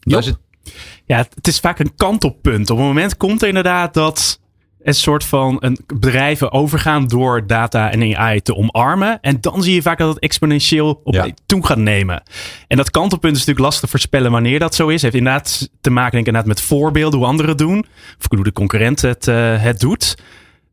Is 0.03 0.25
het, 0.25 0.38
Ja, 1.05 1.17
het- 1.17 1.35
het 1.35 1.47
is 1.47 1.59
vaak 1.59 1.79
een 1.79 1.95
kantelpunt. 1.95 2.69
Op 2.69 2.77
een 2.77 2.83
moment 2.83 3.17
komt 3.17 3.41
er 3.41 3.47
inderdaad 3.47 3.93
dat 3.93 4.39
een 4.81 4.93
soort 4.93 5.24
van 5.24 5.57
een 5.60 5.77
bedrijven 5.93 6.51
overgaan 6.51 7.07
door 7.07 7.48
data 7.48 7.91
en 7.91 8.15
AI 8.17 8.41
te 8.41 8.55
omarmen. 8.55 9.17
En 9.22 9.38
dan 9.41 9.63
zie 9.63 9.74
je 9.74 9.81
vaak 9.81 9.98
dat 9.98 10.10
het 10.10 10.19
exponentieel 10.19 11.01
op 11.03 11.13
Ja. 11.13 11.27
toe 11.46 11.65
gaat 11.65 11.77
nemen. 11.77 12.24
En 12.67 12.77
dat 12.77 12.91
kantelpunt 12.91 13.34
is 13.34 13.39
natuurlijk 13.39 13.65
lastig 13.65 13.84
te 13.84 13.89
voorspellen 13.89 14.31
wanneer 14.31 14.60
dat 14.60 14.75
zo 14.75 14.88
is. 14.88 15.01
Heeft 15.01 15.15
inderdaad 15.15 15.69
te 15.81 15.89
maken 15.89 16.12
denk 16.12 16.27
ik, 16.27 16.34
inderdaad 16.34 16.55
met 16.55 16.62
voorbeelden, 16.62 17.19
hoe 17.19 17.27
anderen 17.27 17.50
het 17.50 17.57
doen. 17.57 17.86
Of 18.19 18.25
hoe 18.29 18.43
de 18.43 18.51
concurrent 18.51 19.01
het, 19.01 19.27
eh, 19.27 19.62
het 19.62 19.79
doet. 19.79 20.17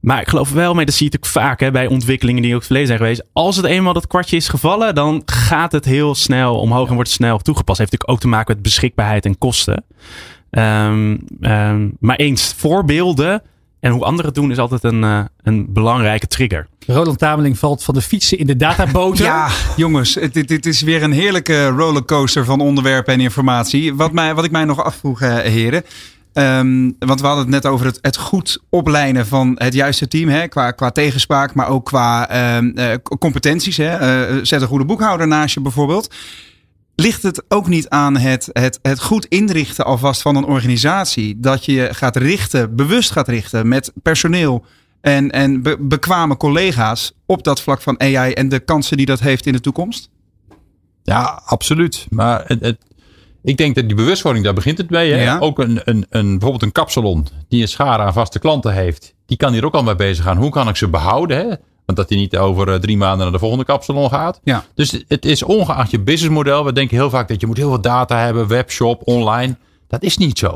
Maar 0.00 0.20
ik 0.20 0.28
geloof 0.28 0.52
wel 0.52 0.74
mee, 0.74 0.84
dat 0.84 0.94
zie 0.94 1.06
je 1.06 1.12
natuurlijk 1.12 1.46
vaak 1.46 1.60
hè, 1.60 1.70
bij 1.70 1.86
ontwikkelingen 1.86 2.42
die 2.42 2.50
ook 2.50 2.56
het 2.56 2.66
verleden 2.66 2.88
zijn 2.88 3.00
geweest. 3.00 3.24
Als 3.32 3.56
het 3.56 3.64
eenmaal 3.64 3.92
dat 3.92 4.06
kwartje 4.06 4.36
is 4.36 4.48
gevallen, 4.48 4.94
dan 4.94 5.22
gaat 5.24 5.72
het 5.72 5.84
heel 5.84 6.14
snel 6.14 6.58
omhoog 6.58 6.88
en 6.88 6.94
wordt 6.94 7.08
het 7.08 7.18
snel 7.18 7.38
toegepast. 7.38 7.78
Heeft 7.78 7.90
natuurlijk 7.90 8.18
ook 8.18 8.30
te 8.30 8.36
maken 8.36 8.54
met 8.54 8.62
beschikbaarheid 8.62 9.24
en 9.24 9.38
kosten. 9.38 9.84
Ehm, 10.50 11.16
ehm, 11.40 11.88
maar 12.00 12.16
eens, 12.16 12.54
voorbeelden 12.56 13.42
en 13.84 13.90
hoe 13.90 14.04
anderen 14.04 14.26
het 14.26 14.34
doen 14.34 14.50
is 14.50 14.58
altijd 14.58 14.84
een, 14.84 15.04
eh, 15.04 15.20
een 15.42 15.66
belangrijke 15.68 16.26
trigger. 16.26 16.66
Roland 16.86 17.18
Tameling 17.18 17.58
valt 17.58 17.84
van 17.84 17.94
de 17.94 18.02
fietsen 18.02 18.38
in 18.38 18.46
de 18.46 18.56
databoter. 18.56 19.24
Ja, 19.34 19.48
jongens, 19.76 20.18
dit, 20.32 20.48
dit 20.48 20.66
is 20.66 20.82
weer 20.82 21.02
een 21.02 21.12
heerlijke 21.12 21.66
rollercoaster 21.66 22.44
van 22.44 22.60
onderwerpen 22.60 23.14
en 23.14 23.20
informatie. 23.20 23.94
Wat, 23.94 24.12
mij, 24.12 24.34
wat 24.34 24.44
ik 24.44 24.50
mij 24.50 24.64
nog 24.64 24.84
afvroeg, 24.84 25.20
eh, 25.20 25.36
heren. 25.36 25.82
Ehm, 26.32 26.90
want 26.98 27.20
we 27.20 27.26
hadden 27.26 27.44
het 27.44 27.54
net 27.54 27.66
over 27.66 27.86
het, 27.86 27.98
het 28.00 28.16
goed 28.16 28.58
opleiden 28.68 29.26
van 29.26 29.54
het 29.58 29.74
juiste 29.74 30.08
team. 30.08 30.28
Hè, 30.28 30.48
qua, 30.48 30.70
qua 30.70 30.90
tegenspraak, 30.90 31.54
maar 31.54 31.68
ook 31.68 31.84
qua 31.84 32.28
ehm, 32.28 32.70
eh, 32.74 32.94
competenties. 33.18 33.76
Hè. 33.76 33.96
Eh, 33.96 34.38
zet 34.42 34.60
een 34.60 34.68
goede 34.68 34.84
boekhouder 34.84 35.26
naast 35.26 35.54
je 35.54 35.60
bijvoorbeeld. 35.60 36.14
Ligt 36.96 37.22
het 37.22 37.44
ook 37.48 37.68
niet 37.68 37.88
aan 37.88 38.16
het, 38.16 38.48
het, 38.52 38.78
het 38.82 39.00
goed 39.00 39.26
inrichten 39.26 39.84
alvast 39.84 40.22
van 40.22 40.36
een 40.36 40.44
organisatie? 40.44 41.40
Dat 41.40 41.64
je 41.64 41.88
gaat 41.92 42.16
richten, 42.16 42.76
bewust 42.76 43.10
gaat 43.10 43.28
richten 43.28 43.68
met 43.68 43.92
personeel 44.02 44.64
en, 45.00 45.30
en 45.30 45.62
be- 45.62 45.76
bekwame 45.80 46.36
collega's 46.36 47.12
op 47.26 47.44
dat 47.44 47.60
vlak 47.60 47.80
van 47.80 48.00
AI 48.00 48.32
en 48.32 48.48
de 48.48 48.60
kansen 48.60 48.96
die 48.96 49.06
dat 49.06 49.20
heeft 49.20 49.46
in 49.46 49.52
de 49.52 49.60
toekomst? 49.60 50.10
Ja, 51.02 51.42
absoluut. 51.44 52.06
Maar 52.10 52.44
het, 52.46 52.60
het, 52.60 52.78
ik 53.42 53.56
denk 53.56 53.74
dat 53.74 53.86
die 53.86 53.96
bewustwording, 53.96 54.44
daar 54.44 54.54
begint 54.54 54.78
het 54.78 54.90
mee. 54.90 55.12
Hè? 55.12 55.22
Ja. 55.22 55.38
Ook 55.38 55.58
een, 55.58 55.80
een, 55.84 56.06
een, 56.10 56.30
bijvoorbeeld 56.30 56.62
een 56.62 56.72
kapsalon 56.72 57.26
die 57.48 57.62
een 57.62 57.68
schare 57.68 58.02
aan 58.02 58.12
vaste 58.12 58.38
klanten 58.38 58.72
heeft. 58.72 59.14
Die 59.26 59.36
kan 59.36 59.52
hier 59.52 59.64
ook 59.64 59.74
al 59.74 59.82
mee 59.82 59.94
bezig 59.94 60.24
gaan. 60.24 60.36
Hoe 60.36 60.50
kan 60.50 60.68
ik 60.68 60.76
ze 60.76 60.88
behouden? 60.88 61.36
Hè? 61.36 61.54
Want 61.86 61.98
dat 61.98 62.08
hij 62.08 62.18
niet 62.18 62.36
over 62.36 62.68
eh, 62.68 62.74
drie 62.78 62.96
maanden 62.96 63.18
naar 63.22 63.32
de 63.32 63.38
volgende 63.38 63.64
kapsalon 63.64 64.08
gaat. 64.10 64.40
Ja. 64.44 64.64
Dus 64.74 65.04
het 65.08 65.24
is 65.24 65.42
ongeacht 65.42 65.90
je 65.90 66.00
businessmodel. 66.00 66.64
We 66.64 66.72
denken 66.72 66.96
heel 66.96 67.10
vaak 67.10 67.28
dat 67.28 67.40
je 67.40 67.46
moet 67.46 67.56
heel 67.56 67.68
veel 67.68 67.80
data 67.80 68.18
hebben. 68.18 68.46
Webshop, 68.48 69.02
online. 69.04 69.56
Dat 69.88 70.02
is 70.02 70.16
niet 70.16 70.38
zo. 70.38 70.46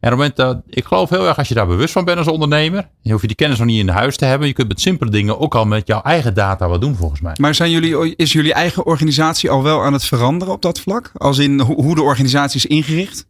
En 0.00 0.12
op 0.12 0.18
het 0.18 0.36
moment 0.36 0.36
dat, 0.36 0.74
ik 0.76 0.84
geloof 0.84 1.10
heel 1.10 1.26
erg 1.26 1.38
als 1.38 1.48
je 1.48 1.54
daar 1.54 1.66
bewust 1.66 1.92
van 1.92 2.04
bent 2.04 2.18
als 2.18 2.26
ondernemer. 2.28 2.88
Je 3.00 3.10
hoeft 3.10 3.20
je 3.22 3.26
die 3.28 3.36
kennis 3.36 3.58
nog 3.58 3.66
niet 3.66 3.78
in 3.80 3.88
huis 3.88 4.16
te 4.16 4.24
hebben. 4.24 4.48
Je 4.48 4.54
kunt 4.54 4.68
met 4.68 4.80
simpele 4.80 5.10
dingen 5.10 5.38
ook 5.40 5.54
al 5.54 5.64
met 5.64 5.86
jouw 5.86 6.02
eigen 6.02 6.34
data 6.34 6.68
wat 6.68 6.80
doen 6.80 6.94
volgens 6.96 7.20
mij. 7.20 7.34
Maar 7.40 7.54
zijn 7.54 7.70
jullie, 7.70 8.16
is 8.16 8.32
jullie 8.32 8.52
eigen 8.52 8.86
organisatie 8.86 9.50
al 9.50 9.62
wel 9.62 9.82
aan 9.82 9.92
het 9.92 10.04
veranderen 10.04 10.54
op 10.54 10.62
dat 10.62 10.80
vlak? 10.80 11.10
Als 11.14 11.38
in 11.38 11.60
ho- 11.60 11.74
hoe 11.74 11.94
de 11.94 12.02
organisatie 12.02 12.56
is 12.56 12.66
ingericht 12.66 13.26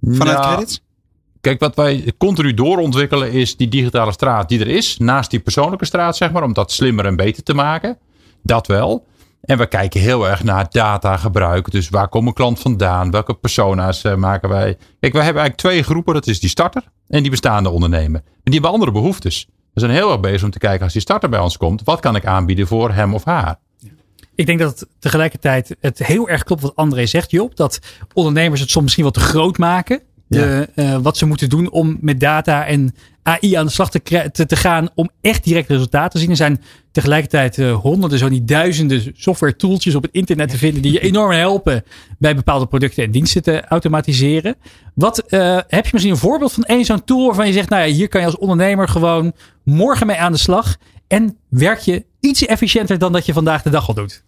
vanuit 0.00 0.38
Nou, 0.38 0.52
credits? 0.54 0.80
Kijk, 1.40 1.60
wat 1.60 1.74
wij 1.74 2.12
continu 2.18 2.54
doorontwikkelen 2.54 3.32
is 3.32 3.56
die 3.56 3.68
digitale 3.68 4.12
straat 4.12 4.48
die 4.48 4.60
er 4.60 4.68
is. 4.68 4.98
Naast 4.98 5.30
die 5.30 5.40
persoonlijke 5.40 5.84
straat, 5.84 6.16
zeg 6.16 6.32
maar. 6.32 6.42
Om 6.42 6.52
dat 6.52 6.72
slimmer 6.72 7.06
en 7.06 7.16
beter 7.16 7.42
te 7.42 7.54
maken. 7.54 7.98
Dat 8.42 8.66
wel. 8.66 9.06
En 9.40 9.58
we 9.58 9.66
kijken 9.66 10.00
heel 10.00 10.28
erg 10.28 10.44
naar 10.44 10.66
datagebruik. 10.70 11.70
Dus 11.70 11.88
waar 11.88 12.08
komt 12.08 12.26
een 12.26 12.32
klant 12.32 12.60
vandaan? 12.60 13.10
Welke 13.10 13.34
persona's 13.34 14.04
eh, 14.04 14.14
maken 14.14 14.48
wij? 14.48 14.76
Kijk, 15.00 15.12
wij 15.12 15.24
hebben 15.24 15.42
eigenlijk 15.42 15.56
twee 15.56 15.82
groepen. 15.82 16.14
Dat 16.14 16.26
is 16.26 16.40
die 16.40 16.50
starter 16.50 16.82
en 17.08 17.20
die 17.22 17.30
bestaande 17.30 17.70
ondernemer. 17.70 18.20
En 18.20 18.40
die 18.42 18.52
hebben 18.52 18.70
andere 18.70 18.92
behoeftes. 18.92 19.48
We 19.74 19.80
zijn 19.80 19.92
heel 19.92 20.10
erg 20.10 20.20
bezig 20.20 20.42
om 20.42 20.50
te 20.50 20.58
kijken 20.58 20.82
als 20.84 20.92
die 20.92 21.02
starter 21.02 21.28
bij 21.28 21.40
ons 21.40 21.56
komt. 21.56 21.82
Wat 21.84 22.00
kan 22.00 22.16
ik 22.16 22.26
aanbieden 22.26 22.66
voor 22.66 22.92
hem 22.92 23.14
of 23.14 23.24
haar? 23.24 23.58
Ik 24.34 24.46
denk 24.46 24.58
dat 24.58 24.80
het 24.80 24.88
tegelijkertijd 24.98 25.76
het 25.80 25.98
heel 25.98 26.28
erg 26.28 26.42
klopt 26.42 26.62
wat 26.62 26.76
André 26.76 27.06
zegt, 27.06 27.30
Job. 27.30 27.56
Dat 27.56 27.78
ondernemers 28.14 28.60
het 28.60 28.70
soms 28.70 28.84
misschien 28.84 29.04
wat 29.04 29.14
te 29.14 29.20
groot 29.20 29.58
maken. 29.58 30.02
De, 30.28 30.68
eh, 30.74 30.98
wat 31.02 31.16
ze 31.16 31.26
moeten 31.26 31.48
doen 31.48 31.70
om 31.70 31.98
met 32.00 32.20
data 32.20 32.66
en 32.66 32.94
AI 33.22 33.54
aan 33.54 33.66
de 33.66 33.72
slag 33.72 33.90
te, 33.90 34.30
te 34.46 34.56
gaan 34.56 34.88
om 34.94 35.10
echt 35.20 35.44
direct 35.44 35.68
resultaten 35.68 36.10
te 36.10 36.18
zien. 36.18 36.30
Er 36.30 36.36
zijn 36.36 36.62
tegelijkertijd 36.92 37.58
eh, 37.58 37.74
honderden, 37.74 38.18
zo 38.18 38.28
niet 38.28 38.48
duizenden 38.48 39.12
software 39.16 39.56
tooltjes 39.56 39.94
op 39.94 40.02
het 40.02 40.12
internet 40.12 40.48
te 40.48 40.58
vinden 40.58 40.82
die 40.82 40.92
je 40.92 41.00
enorm 41.00 41.32
helpen 41.32 41.84
bij 42.18 42.34
bepaalde 42.34 42.66
producten 42.66 43.04
en 43.04 43.10
diensten 43.10 43.42
te 43.42 43.64
automatiseren. 43.64 44.56
Wat 44.94 45.18
eh, 45.18 45.58
heb 45.68 45.84
je 45.84 45.90
misschien 45.92 46.14
een 46.14 46.20
voorbeeld 46.20 46.52
van 46.52 46.64
één 46.64 46.84
zo'n 46.84 47.04
tool 47.04 47.26
waarvan 47.26 47.46
je 47.46 47.52
zegt, 47.52 47.68
nou 47.68 47.86
ja, 47.86 47.94
hier 47.94 48.08
kan 48.08 48.20
je 48.20 48.26
als 48.26 48.38
ondernemer 48.38 48.88
gewoon 48.88 49.32
morgen 49.64 50.06
mee 50.06 50.16
aan 50.16 50.32
de 50.32 50.38
slag 50.38 50.76
en 51.08 51.36
werk 51.48 51.78
je 51.78 52.04
iets 52.20 52.46
efficiënter 52.46 52.98
dan 52.98 53.12
dat 53.12 53.26
je 53.26 53.32
vandaag 53.32 53.62
de 53.62 53.70
dag 53.70 53.88
al 53.88 53.94
doet. 53.94 54.24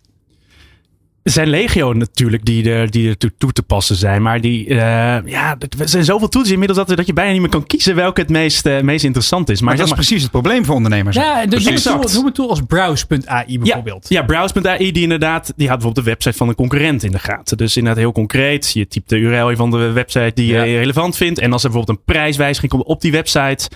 Er 1.23 1.31
zijn 1.31 1.49
legio 1.49 1.93
natuurlijk 1.93 2.45
die 2.45 2.71
er, 2.71 2.91
die 2.91 3.09
er 3.09 3.17
toe, 3.17 3.33
toe 3.39 3.53
te 3.53 3.63
passen 3.63 3.97
zijn. 3.97 4.23
Maar 4.23 4.41
die, 4.41 4.69
eh, 4.69 4.77
ja, 5.25 5.57
er 5.79 5.89
zijn 5.89 6.05
zoveel 6.05 6.29
tools 6.29 6.51
inmiddels 6.51 6.79
dat, 6.87 6.97
dat 6.97 7.07
je 7.07 7.13
bijna 7.13 7.33
niet 7.33 7.41
meer 7.41 7.51
kan 7.51 7.67
kiezen 7.67 7.95
welke 7.95 8.21
het 8.21 8.31
meest, 8.31 8.67
eh, 8.67 8.81
meest 8.81 9.05
interessant 9.05 9.49
is. 9.49 9.61
Maar, 9.61 9.69
Maar 9.69 9.79
dat 9.79 9.89
zeg 9.89 9.99
is 9.99 10.07
precies 10.07 10.23
het 10.23 10.33
probleem 10.33 10.65
voor 10.65 10.75
ondernemers. 10.75 11.17
Ja, 11.17 11.47
dus 11.47 11.65
noem 11.65 11.75
een, 11.75 11.83
tool, 11.83 12.27
een 12.27 12.33
tool 12.33 12.49
als 12.49 12.61
browse.ai 12.67 13.59
bijvoorbeeld. 13.59 14.07
Ja, 14.09 14.21
ja 14.21 14.27
browse.ai 14.27 14.93
die 14.93 15.03
inderdaad, 15.03 15.53
die 15.57 15.67
houdt 15.67 15.83
bijvoorbeeld 15.83 15.95
de 15.95 16.03
website 16.11 16.37
van 16.37 16.49
een 16.49 16.55
concurrent 16.55 17.03
in 17.03 17.11
de 17.11 17.19
gaten. 17.19 17.57
Dus 17.57 17.77
inderdaad 17.77 18.03
heel 18.03 18.13
concreet. 18.13 18.73
Je 18.73 18.89
typt 18.89 19.09
de 19.09 19.17
URL 19.17 19.57
van 19.57 19.71
de 19.71 19.91
website 19.93 20.33
die 20.35 20.53
Ja. 20.53 20.63
je 20.63 20.79
relevant 20.79 21.17
vindt. 21.17 21.39
En 21.39 21.53
als 21.53 21.65
er 21.65 21.71
bijvoorbeeld 21.71 21.99
een 21.99 22.05
prijswijziging 22.15 22.73
komt 22.73 22.85
op 22.85 23.01
die 23.01 23.13
website, 23.13 23.69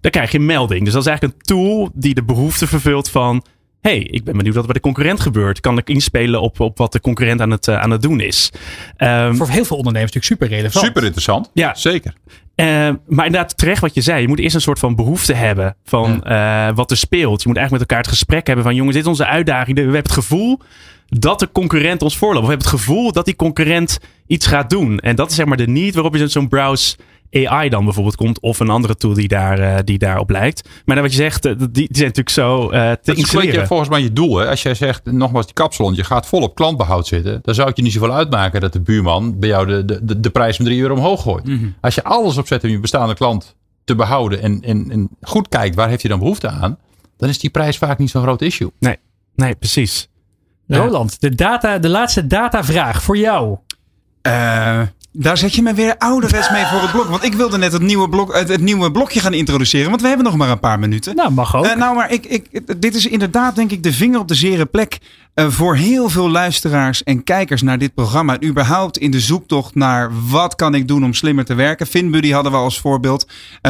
dan 0.00 0.10
krijg 0.10 0.32
je 0.32 0.38
een 0.38 0.46
melding. 0.46 0.84
Dus 0.84 0.92
dat 0.92 1.02
is 1.02 1.08
eigenlijk 1.08 1.38
een 1.38 1.44
tool 1.46 1.90
die 1.94 2.14
de 2.14 2.24
behoefte 2.24 2.66
vervult 2.66 3.10
van... 3.10 3.44
hey, 3.82 3.98
ik 3.98 4.24
ben 4.24 4.36
benieuwd 4.36 4.54
wat 4.54 4.64
er 4.64 4.72
bij 4.72 4.80
de 4.82 4.88
concurrent 4.88 5.20
gebeurt. 5.20 5.60
Kan 5.60 5.78
ik 5.78 5.88
inspelen 5.88 6.40
op, 6.40 6.60
op 6.60 6.78
wat 6.78 6.92
de 6.92 7.00
concurrent 7.00 7.40
aan 7.40 7.50
het, 7.50 7.68
eh, 7.68 7.80
aan 7.80 7.90
het 7.90 8.02
doen 8.02 8.20
is? 8.20 8.50
Ehm, 8.96 9.34
Voor 9.34 9.48
heel 9.48 9.64
veel 9.64 9.76
ondernemers 9.76 10.12
natuurlijk 10.12 10.42
super 10.42 10.58
relevant. 10.58 10.84
Super 10.84 11.02
interessant. 11.02 11.50
Ja. 11.54 11.74
Zeker. 11.74 12.14
Eh, 12.54 12.66
maar 13.06 13.26
inderdaad, 13.26 13.56
terecht 13.56 13.80
wat 13.80 13.94
je 13.94 14.00
zei. 14.00 14.20
Je 14.20 14.28
moet 14.28 14.38
eerst 14.38 14.54
een 14.54 14.60
soort 14.60 14.78
van 14.78 14.96
behoefte 14.96 15.32
hebben 15.32 15.76
van 15.84 16.24
eh, 16.24 16.68
wat 16.74 16.90
er 16.90 16.96
speelt. 16.96 17.42
Je 17.42 17.48
moet 17.48 17.56
eigenlijk 17.56 17.70
met 17.70 17.80
elkaar 17.80 17.98
het 17.98 18.08
gesprek 18.08 18.46
hebben 18.46 18.64
van 18.64 18.74
jongens, 18.74 18.94
dit 18.94 19.04
is 19.04 19.10
onze 19.10 19.26
uitdaging. 19.26 19.76
We 19.76 19.82
hebben 19.82 20.00
het 20.00 20.12
gevoel 20.12 20.60
dat 21.06 21.38
de 21.38 21.48
concurrent 21.52 22.02
ons 22.02 22.16
voorloopt. 22.16 22.40
Of 22.40 22.50
we 22.50 22.54
hebben 22.54 22.70
het 22.70 22.80
gevoel 22.80 23.12
dat 23.12 23.24
die 23.24 23.36
concurrent 23.36 23.98
iets 24.26 24.46
gaat 24.46 24.70
doen. 24.70 24.98
En 24.98 25.16
dat 25.16 25.30
is 25.30 25.36
zeg 25.36 25.46
maar 25.46 25.56
de 25.56 25.68
need 25.68 25.94
waarop 25.94 26.14
je 26.16 26.28
zo'n 26.28 26.48
browse 26.48 26.96
AI 27.32 27.68
dan 27.68 27.84
bijvoorbeeld 27.84 28.16
komt. 28.16 28.40
Of 28.40 28.60
een 28.60 28.70
andere 28.70 28.96
tool 28.96 29.14
die, 29.14 29.28
daar, 29.28 29.58
eh, 29.58 29.78
die 29.84 29.98
daarop 29.98 30.30
lijkt. 30.30 30.68
Maar 30.84 30.94
dan 30.94 31.04
wat 31.04 31.14
je 31.14 31.20
zegt, 31.20 31.44
eh, 31.44 31.52
die, 31.58 31.68
die 31.70 31.88
zijn 31.90 32.06
natuurlijk 32.06 32.28
zo 32.28 32.70
eh, 32.70 32.70
te 32.70 32.76
Dat 32.78 32.88
is 32.90 33.06
een 33.06 33.14
beetje 33.14 33.20
installeren. 33.20 33.66
volgens 33.66 33.88
mij 33.88 34.02
je 34.02 34.12
doel. 34.12 34.36
Hè? 34.36 34.48
Als 34.48 34.62
jij 34.62 34.74
zegt, 34.74 35.04
nogmaals, 35.04 35.44
die 35.44 35.54
kapsalon, 35.54 35.94
je 35.94 36.04
gaat 36.04 36.26
vol 36.26 36.42
op 36.42 36.54
klantbehoud 36.54 37.06
zitten. 37.06 37.38
Dan 37.42 37.54
zou 37.54 37.68
het 37.68 37.76
je 37.76 37.82
niet 37.82 37.92
zoveel 37.92 38.14
uitmaken 38.14 38.60
dat 38.60 38.72
de 38.72 38.80
buurman 38.80 39.38
bij 39.38 39.48
jou 39.48 39.66
de, 39.66 39.84
de, 39.84 40.04
de, 40.04 40.20
de 40.20 40.30
prijs 40.30 40.56
van 40.56 40.64
3 40.64 40.80
euro 40.80 40.94
omhoog 40.94 41.22
gooit. 41.22 41.44
Als 41.80 41.94
je 41.94 42.04
alles 42.04 42.36
opzet 42.36 42.64
om 42.64 42.70
je 42.70 42.80
bestaande 42.80 43.14
klant 43.14 43.56
te 43.84 43.94
behouden. 43.94 44.42
En, 44.42 44.60
en, 44.62 44.90
en 44.90 45.08
goed 45.20 45.48
kijkt, 45.48 45.74
waar 45.74 45.88
heeft 45.88 46.02
hij 46.02 46.10
dan 46.10 46.20
behoefte 46.20 46.48
aan? 46.48 46.78
Dan 47.16 47.28
is 47.28 47.38
die 47.38 47.50
prijs 47.50 47.78
vaak 47.78 47.98
niet 47.98 48.10
zo'n 48.10 48.22
groot 48.22 48.42
issue. 48.42 48.70
Nee, 48.78 48.96
nee, 49.34 49.54
precies. 49.54 50.08
Roland, 50.66 51.20
de, 51.20 51.34
data, 51.34 51.78
de 51.78 51.88
laatste 51.88 52.26
datavraag 52.26 53.02
voor 53.02 53.16
jou. 53.16 53.56
Eh, 54.22 54.82
daar 55.12 55.38
zet 55.38 55.54
je 55.54 55.62
me 55.62 55.74
weer 55.74 55.98
ouderwets 55.98 56.50
mee 56.50 56.64
voor 56.64 56.80
het 56.80 56.90
blok. 56.90 57.06
Want 57.06 57.24
ik 57.24 57.34
wilde 57.34 57.58
net 57.58 57.72
het 57.72 57.82
nieuwe, 57.82 58.08
blok, 58.08 58.34
het, 58.34 58.48
het 58.48 58.60
nieuwe 58.60 58.90
blokje 58.92 59.20
gaan 59.20 59.34
introduceren. 59.34 59.88
Want 59.88 60.02
we 60.02 60.06
hebben 60.08 60.26
nog 60.26 60.36
maar 60.36 60.50
een 60.50 60.60
paar 60.60 60.78
minuten. 60.78 61.16
Nou, 61.16 61.32
mag 61.32 61.56
ook. 61.56 61.64
Eh, 61.64 61.76
nou, 61.76 61.96
maar 61.96 62.12
ik, 62.12 62.26
ik, 62.26 62.80
dit 62.80 62.94
is 62.94 63.06
inderdaad, 63.06 63.54
denk 63.56 63.70
ik, 63.70 63.82
de 63.82 63.92
vinger 63.92 64.18
op 64.20 64.28
de 64.28 64.34
zere 64.34 64.66
plek. 64.66 64.98
eh, 65.34 65.48
voor 65.48 65.76
heel 65.76 66.08
veel 66.08 66.30
luisteraars 66.30 67.02
en 67.02 67.24
kijkers 67.24 67.62
naar 67.62 67.78
dit 67.78 67.94
programma. 67.94 68.38
En 68.38 68.48
überhaupt 68.48 68.98
in 68.98 69.10
de 69.10 69.20
zoektocht 69.20 69.74
naar 69.74 70.10
wat 70.28 70.54
kan 70.54 70.74
ik 70.74 70.88
doen 70.88 71.04
om 71.04 71.14
slimmer 71.14 71.44
te 71.44 71.54
werken. 71.54 71.86
FinBuddy 71.86 72.30
hadden 72.30 72.52
we 72.52 72.58
als 72.58 72.80
voorbeeld. 72.80 73.26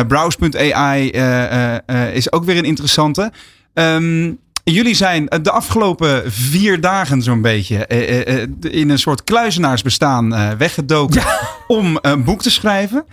Browse.ai 0.08 1.10
eh, 1.10 1.74
eh, 1.74 2.14
is 2.14 2.32
ook 2.32 2.44
weer 2.44 2.56
een 2.56 2.64
interessante. 2.64 3.32
Ehm, 3.74 4.32
Jullie 4.64 4.94
zijn 4.94 5.28
eh, 5.28 5.42
de 5.42 5.50
afgelopen 5.50 6.32
vier 6.32 6.80
dagen 6.80 7.22
zo'n 7.22 7.40
beetje 7.40 7.86
eh, 7.86 8.42
eh, 8.42 8.48
in 8.60 8.90
een 8.90 8.98
soort 8.98 9.24
kluizenaarsbestaan 9.24 10.56
weggedoken 10.58 11.22
om 11.66 11.98
een 12.02 12.24
boek 12.24 12.42
te 12.42 12.50
schrijven. 12.50 13.04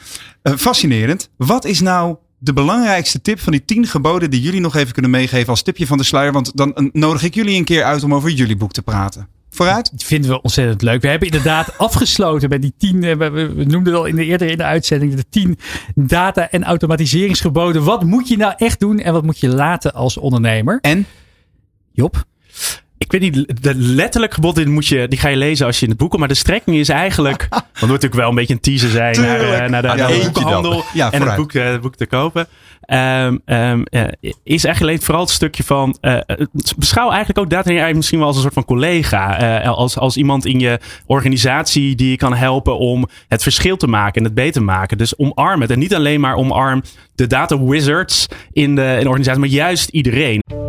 Fascinerend. 0.58 1.30
Wat 1.38 1.66
is 1.66 1.80
nou 1.80 2.16
de 2.38 2.54
belangrijkste 2.54 3.22
tip 3.22 3.40
van 3.40 3.52
die 3.52 3.66
tien 3.66 3.88
geboden 3.88 4.30
die 4.30 4.42
jullie 4.42 4.62
nog 4.62 4.76
even 4.76 4.94
kunnen 4.94 5.12
meegeven 5.12 5.50
als 5.50 5.62
tipje 5.62 5.88
van 5.88 5.98
de 5.98 6.04
sluier? 6.04 6.32
Want 6.32 6.58
dan 6.58 6.90
nodig 6.94 7.24
ik 7.24 7.34
jullie 7.34 7.58
een 7.58 7.64
keer 7.64 7.84
uit 7.84 8.04
om 8.04 8.14
over 8.14 8.30
jullie 8.30 8.58
boek 8.58 8.72
te 8.72 8.82
praten. 8.82 9.28
Vooruit. 9.50 9.92
Dat 9.92 10.04
vinden 10.04 10.32
we 10.32 10.42
ontzettend 10.42 10.82
leuk. 10.82 11.02
We 11.02 11.08
hebben 11.08 11.28
inderdaad 11.28 11.78
afgesloten 11.78 12.50
met 12.50 12.62
die 12.62 12.74
tien, 12.78 13.00
we 13.00 13.54
noemden 13.56 13.86
het 13.86 13.94
al 13.94 14.06
in 14.06 14.16
de, 14.16 14.26
eerder 14.26 14.50
in 14.50 14.58
de 14.58 14.64
uitzending, 14.64 15.14
de 15.14 15.26
tien 15.30 15.60
data- 15.96 16.50
en 16.50 16.64
automatiseringsgeboden. 16.64 17.84
Wat 17.84 18.04
moet 18.04 18.28
je 18.28 18.38
nou 18.38 18.54
echt 18.58 18.80
doen 18.80 19.00
en 19.00 19.14
wat 19.14 19.24
moet 19.24 19.40
je 19.40 19.50
laten 19.50 19.94
als 19.94 20.18
ondernemer? 20.18 20.78
En? 20.82 21.06
Job? 22.00 22.24
Ik 22.98 23.12
weet 23.12 23.22
niet, 23.22 23.64
de 23.64 23.76
letterlijk 23.76 24.34
gebod 24.34 24.56
die 24.56 24.68
moet 24.68 24.88
je, 24.88 25.08
die 25.08 25.20
ga 25.20 25.28
je 25.28 25.38
lezen 25.38 25.66
als 25.66 25.78
je 25.78 25.84
in 25.84 25.90
het 25.90 26.00
boek 26.00 26.10
komt. 26.10 26.20
Maar 26.20 26.30
de 26.30 26.36
strekking 26.36 26.78
is 26.78 26.90
eigenlijk, 26.90 27.48
want 27.50 27.64
het 27.64 27.82
moet 27.82 27.90
natuurlijk 27.90 28.14
wel 28.14 28.30
een 28.30 28.36
beetje 28.36 28.54
een 28.54 28.60
teaser 28.60 28.90
zijn 28.90 29.22
naar, 29.22 29.40
eh, 29.40 29.70
naar 29.70 29.82
de, 29.82 29.88
Ja, 29.88 30.32
boekhandel. 30.32 30.84
Ja, 30.94 31.12
en 31.12 31.22
het 31.22 31.36
boek, 31.36 31.54
eh, 31.54 31.72
het 31.72 31.82
boek 31.82 31.96
te 31.96 32.06
kopen. 32.06 32.48
Ehm, 32.82 33.38
ehm, 33.46 33.82
eh, 33.84 34.02
is 34.44 34.64
eigenlijk 34.64 34.82
alleen 34.82 35.02
vooral 35.02 35.22
het 35.22 35.32
stukje 35.32 35.64
van, 35.64 35.98
eh, 36.02 36.20
beschouw 36.78 37.10
eigenlijk 37.10 37.40
ook 37.40 37.50
data 37.50 37.94
misschien 37.94 38.18
wel 38.18 38.28
als 38.28 38.36
een 38.36 38.42
soort 38.42 38.54
van 38.54 38.66
collega. 38.66 39.58
als, 39.64 39.98
als 39.98 40.18
iemand 40.18 40.46
in 40.46 40.60
je 40.60 40.80
organisatie 41.06 41.96
die 41.96 42.10
je 42.10 42.18
kan 42.18 42.36
helpen 42.36 42.78
om 42.78 43.08
het 43.28 43.44
verschil 43.44 43.78
te 43.78 43.88
maken 43.88 44.16
en 44.16 44.24
het 44.24 44.34
beter 44.34 44.52
te 44.52 44.62
maken. 44.62 44.98
Dus 44.98 45.18
omarm 45.18 45.62
het. 45.62 45.72
En 45.72 45.80
niet 45.80 45.96
alleen 45.96 46.20
maar 46.20 46.36
omarm 46.36 46.84
de 47.16 47.28
data 47.28 47.64
wizards 47.64 48.28
in 48.52 48.76
de, 48.76 48.82
in 48.82 49.00
de 49.00 49.08
organisatie, 49.08 49.40
maar 49.40 49.50
juist 49.50 49.90
iedereen. 49.90 50.69